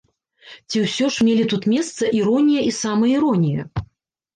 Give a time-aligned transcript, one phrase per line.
[0.69, 3.73] Ці ўсё ж мелі тут месца іронія і самаіронія?